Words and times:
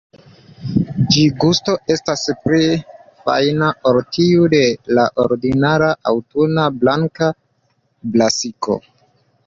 Ĝia 1.15 1.33
gusto 1.43 1.75
estas 1.95 2.23
pli 2.47 2.63
fajna 3.27 3.69
ol 3.91 4.01
tiu 4.17 4.49
de 4.57 4.65
la 5.01 5.07
ordinara, 5.27 5.95
aŭtuna 6.15 6.69
blanka 6.83 7.33
brasiko. 8.17 8.85